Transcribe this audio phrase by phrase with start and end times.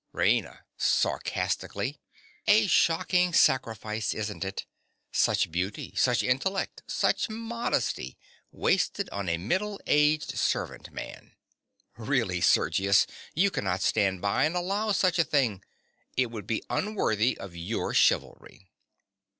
[0.13, 0.61] RAINA.
[0.77, 1.99] (sarcastically).
[2.47, 4.65] A shocking sacrifice, isn't it?
[5.11, 8.17] Such beauty, such intellect, such modesty,
[8.51, 11.33] wasted on a middle aged servant man!
[11.97, 15.63] Really, Sergius, you cannot stand by and allow such a thing.
[16.17, 18.71] It would be unworthy of your chivalry.